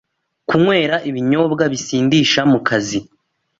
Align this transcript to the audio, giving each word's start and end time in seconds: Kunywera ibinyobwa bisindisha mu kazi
Kunywera 0.47 0.95
ibinyobwa 1.09 1.63
bisindisha 1.71 2.41
mu 2.51 2.59
kazi 2.67 2.99